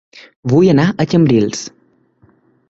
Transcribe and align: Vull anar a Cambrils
Vull 0.53 0.69
anar 0.73 0.85
a 0.89 1.07
Cambrils 1.11 1.63